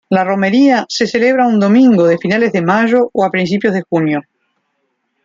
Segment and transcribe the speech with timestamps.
[0.09, 4.23] La romería se celebra un domingo de finales de mayo o principios de junio.